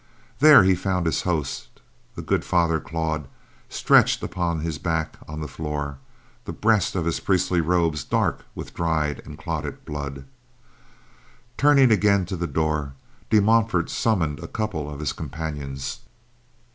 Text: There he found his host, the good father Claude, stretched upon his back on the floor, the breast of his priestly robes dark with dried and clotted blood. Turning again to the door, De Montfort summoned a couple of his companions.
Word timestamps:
There 0.39 0.63
he 0.63 0.73
found 0.73 1.05
his 1.05 1.21
host, 1.21 1.79
the 2.15 2.23
good 2.23 2.43
father 2.43 2.79
Claude, 2.79 3.27
stretched 3.69 4.23
upon 4.23 4.61
his 4.61 4.79
back 4.79 5.15
on 5.27 5.41
the 5.41 5.47
floor, 5.47 5.99
the 6.45 6.51
breast 6.51 6.95
of 6.95 7.05
his 7.05 7.19
priestly 7.19 7.61
robes 7.61 8.03
dark 8.03 8.39
with 8.55 8.73
dried 8.73 9.21
and 9.25 9.37
clotted 9.37 9.85
blood. 9.85 10.25
Turning 11.55 11.91
again 11.91 12.25
to 12.25 12.35
the 12.35 12.47
door, 12.47 12.93
De 13.29 13.39
Montfort 13.39 13.91
summoned 13.91 14.39
a 14.39 14.47
couple 14.47 14.91
of 14.91 14.99
his 14.99 15.13
companions. 15.13 15.99